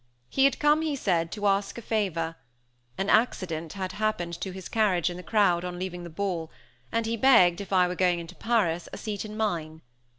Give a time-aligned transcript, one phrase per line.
[0.31, 2.35] He had come, he said, to ask a favor.
[2.97, 6.49] An accident had happened to his carriage in the crowd on leaving the ball,
[6.91, 9.83] and he begged, if I were going into Paris, a seat in mine.